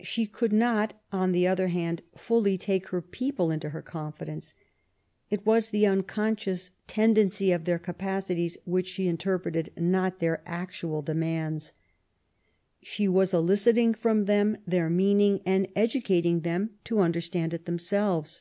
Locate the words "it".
5.28-5.44, 17.52-17.66